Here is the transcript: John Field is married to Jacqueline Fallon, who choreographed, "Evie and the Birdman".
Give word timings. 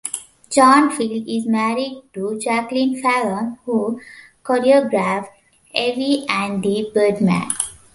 John 0.49 0.89
Field 0.89 1.27
is 1.27 1.45
married 1.45 2.01
to 2.13 2.39
Jacqueline 2.39 2.99
Fallon, 2.99 3.59
who 3.65 4.01
choreographed, 4.43 5.29
"Evie 5.75 6.25
and 6.27 6.63
the 6.63 6.89
Birdman". 6.91 7.51